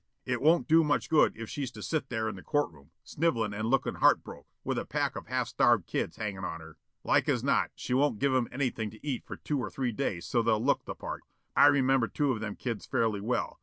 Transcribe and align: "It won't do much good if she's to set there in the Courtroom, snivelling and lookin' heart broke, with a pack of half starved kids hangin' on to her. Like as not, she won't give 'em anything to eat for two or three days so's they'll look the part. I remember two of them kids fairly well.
"It 0.25 0.41
won't 0.41 0.67
do 0.67 0.83
much 0.83 1.11
good 1.11 1.37
if 1.37 1.47
she's 1.47 1.69
to 1.73 1.83
set 1.83 2.09
there 2.09 2.27
in 2.27 2.35
the 2.35 2.41
Courtroom, 2.41 2.89
snivelling 3.03 3.53
and 3.53 3.67
lookin' 3.69 3.93
heart 3.97 4.23
broke, 4.23 4.47
with 4.63 4.79
a 4.79 4.83
pack 4.83 5.15
of 5.15 5.27
half 5.27 5.47
starved 5.49 5.85
kids 5.85 6.17
hangin' 6.17 6.43
on 6.43 6.57
to 6.59 6.65
her. 6.65 6.77
Like 7.03 7.29
as 7.29 7.43
not, 7.43 7.69
she 7.75 7.93
won't 7.93 8.17
give 8.17 8.33
'em 8.33 8.47
anything 8.51 8.89
to 8.89 9.05
eat 9.05 9.23
for 9.27 9.37
two 9.37 9.59
or 9.59 9.69
three 9.69 9.91
days 9.91 10.25
so's 10.25 10.43
they'll 10.45 10.59
look 10.59 10.85
the 10.85 10.95
part. 10.95 11.21
I 11.55 11.67
remember 11.67 12.07
two 12.07 12.31
of 12.31 12.39
them 12.41 12.55
kids 12.55 12.87
fairly 12.87 13.21
well. 13.21 13.59